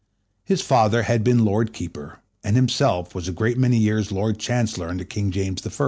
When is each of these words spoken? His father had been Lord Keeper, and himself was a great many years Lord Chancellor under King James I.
His 0.43 0.61
father 0.63 1.03
had 1.03 1.23
been 1.23 1.45
Lord 1.45 1.73
Keeper, 1.73 2.17
and 2.43 2.55
himself 2.55 3.13
was 3.13 3.27
a 3.27 3.31
great 3.31 3.59
many 3.59 3.77
years 3.77 4.11
Lord 4.11 4.39
Chancellor 4.39 4.89
under 4.89 5.03
King 5.05 5.29
James 5.29 5.61
I. 5.67 5.71